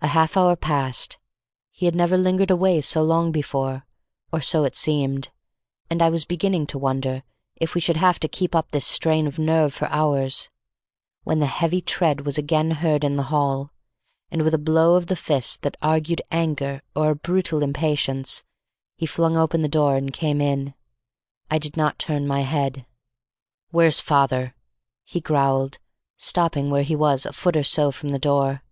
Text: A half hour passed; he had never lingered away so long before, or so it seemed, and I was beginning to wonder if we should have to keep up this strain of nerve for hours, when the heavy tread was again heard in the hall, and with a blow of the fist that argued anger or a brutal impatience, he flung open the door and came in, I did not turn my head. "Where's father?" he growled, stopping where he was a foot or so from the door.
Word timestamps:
A 0.00 0.06
half 0.06 0.38
hour 0.38 0.56
passed; 0.56 1.18
he 1.70 1.84
had 1.84 1.94
never 1.94 2.16
lingered 2.16 2.50
away 2.50 2.80
so 2.80 3.02
long 3.02 3.30
before, 3.30 3.84
or 4.32 4.40
so 4.40 4.64
it 4.64 4.74
seemed, 4.74 5.28
and 5.90 6.00
I 6.00 6.08
was 6.08 6.24
beginning 6.24 6.66
to 6.68 6.78
wonder 6.78 7.24
if 7.56 7.74
we 7.74 7.80
should 7.82 7.98
have 7.98 8.18
to 8.20 8.26
keep 8.28 8.54
up 8.54 8.70
this 8.70 8.86
strain 8.86 9.26
of 9.26 9.38
nerve 9.38 9.74
for 9.74 9.84
hours, 9.90 10.48
when 11.24 11.40
the 11.40 11.44
heavy 11.44 11.82
tread 11.82 12.24
was 12.24 12.38
again 12.38 12.70
heard 12.70 13.04
in 13.04 13.16
the 13.16 13.24
hall, 13.24 13.70
and 14.30 14.40
with 14.40 14.54
a 14.54 14.58
blow 14.58 14.94
of 14.94 15.08
the 15.08 15.14
fist 15.14 15.60
that 15.60 15.76
argued 15.82 16.22
anger 16.32 16.80
or 16.96 17.10
a 17.10 17.14
brutal 17.14 17.62
impatience, 17.62 18.42
he 18.96 19.04
flung 19.04 19.36
open 19.36 19.60
the 19.60 19.68
door 19.68 19.94
and 19.94 20.14
came 20.14 20.40
in, 20.40 20.72
I 21.50 21.58
did 21.58 21.76
not 21.76 21.98
turn 21.98 22.26
my 22.26 22.40
head. 22.40 22.86
"Where's 23.72 24.00
father?" 24.00 24.54
he 25.04 25.20
growled, 25.20 25.78
stopping 26.16 26.70
where 26.70 26.80
he 26.82 26.96
was 26.96 27.26
a 27.26 27.32
foot 27.34 27.58
or 27.58 27.62
so 27.62 27.90
from 27.90 28.08
the 28.08 28.18
door. 28.18 28.62